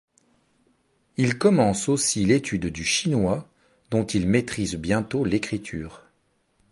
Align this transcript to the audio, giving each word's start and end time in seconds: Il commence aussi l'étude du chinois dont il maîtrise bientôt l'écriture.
Il 1.17 1.37
commence 1.37 1.87
aussi 1.87 2.25
l'étude 2.25 2.65
du 2.65 2.83
chinois 2.83 3.47
dont 3.91 4.03
il 4.03 4.27
maîtrise 4.27 4.73
bientôt 4.77 5.23
l'écriture. 5.23 6.07